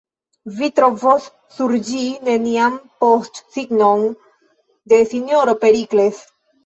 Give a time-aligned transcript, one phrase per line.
[0.59, 1.25] Vi trovos
[1.57, 1.99] sur ĝi
[2.29, 4.09] nenian postsignon
[4.95, 6.25] de S-ro Perikles.